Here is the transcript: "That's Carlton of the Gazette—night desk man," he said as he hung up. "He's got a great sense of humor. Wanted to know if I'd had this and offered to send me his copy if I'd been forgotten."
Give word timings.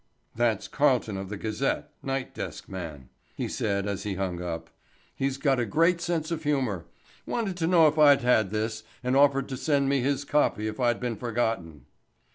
"That's 0.35 0.67
Carlton 0.67 1.15
of 1.15 1.29
the 1.29 1.37
Gazette—night 1.37 2.33
desk 2.33 2.67
man," 2.67 3.09
he 3.35 3.47
said 3.47 3.85
as 3.85 4.01
he 4.01 4.15
hung 4.15 4.41
up. 4.41 4.71
"He's 5.15 5.37
got 5.37 5.59
a 5.59 5.63
great 5.67 6.01
sense 6.01 6.31
of 6.31 6.41
humor. 6.41 6.87
Wanted 7.27 7.55
to 7.57 7.67
know 7.67 7.87
if 7.87 7.99
I'd 7.99 8.21
had 8.21 8.49
this 8.49 8.81
and 9.03 9.15
offered 9.15 9.47
to 9.49 9.57
send 9.57 9.89
me 9.89 10.01
his 10.01 10.25
copy 10.25 10.65
if 10.67 10.79
I'd 10.79 10.99
been 10.99 11.17
forgotten." 11.17 11.85